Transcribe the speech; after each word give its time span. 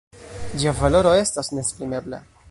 Ĝia 0.61 0.71
valoro 0.79 1.11
estas 1.19 1.53
neesprimebla. 1.57 2.23